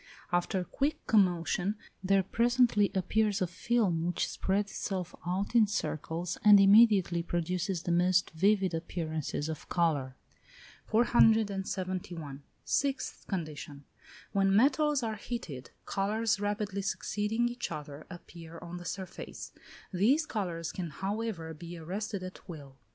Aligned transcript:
After 0.31 0.63
quick 0.63 1.05
commotion 1.05 1.75
there 2.03 2.23
presently 2.23 2.89
appears 2.95 3.39
a 3.39 3.45
film 3.45 4.03
which 4.07 4.27
spreads 4.27 4.71
itself 4.71 5.13
out 5.27 5.53
in 5.53 5.67
circles, 5.67 6.39
and 6.43 6.59
immediately 6.59 7.21
produces 7.21 7.83
the 7.83 7.91
most 7.91 8.31
vivid 8.31 8.73
appearances 8.73 9.47
of 9.47 9.69
colour. 9.69 10.15
471. 10.87 12.41
Sixth 12.65 13.27
condition. 13.27 13.83
When 14.31 14.55
metals 14.55 15.03
are 15.03 15.17
heated, 15.17 15.69
colours 15.85 16.39
rapidly 16.39 16.81
succeeding 16.81 17.47
each 17.47 17.71
other 17.71 18.07
appear 18.09 18.57
on 18.57 18.77
the 18.77 18.85
surface: 18.85 19.51
these 19.93 20.25
colours 20.25 20.71
can, 20.71 20.89
however, 20.89 21.53
be 21.53 21.77
arrested 21.77 22.23
at 22.23 22.49
will. 22.49 22.75